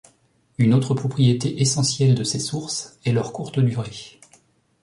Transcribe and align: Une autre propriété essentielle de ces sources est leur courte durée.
Une 0.57 0.73
autre 0.73 0.95
propriété 0.95 1.61
essentielle 1.61 2.15
de 2.15 2.23
ces 2.23 2.39
sources 2.39 2.97
est 3.05 3.11
leur 3.11 3.31
courte 3.31 3.59
durée. 3.59 4.19